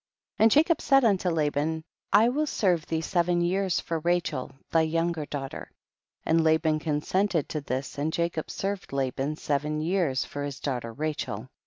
14. 0.37 0.43
And 0.43 0.51
Jacob 0.51 0.81
said 0.81 1.05
unto 1.05 1.29
Laban, 1.29 1.83
I 2.11 2.29
will 2.29 2.47
serve 2.47 2.87
thee 2.87 3.01
seven 3.01 3.39
years 3.39 3.79
for 3.79 3.99
Ra 3.99 4.17
chel 4.25 4.49
thy 4.71 4.81
younger 4.81 5.27
daughter; 5.27 5.69
and 6.25 6.43
La 6.43 6.57
ban 6.57 6.79
consented 6.79 7.47
to 7.49 7.61
this 7.61 7.99
and 7.99 8.11
Jacob 8.11 8.49
served 8.49 8.91
Laban 8.93 9.35
seven 9.35 9.79
years 9.79 10.25
for 10.25 10.43
his 10.43 10.59
daughter 10.59 10.91
Rachel. 10.91 11.49